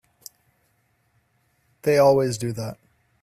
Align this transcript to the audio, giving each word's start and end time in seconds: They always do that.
They 1.83 1.99
always 1.99 2.39
do 2.39 2.51
that. 2.53 2.79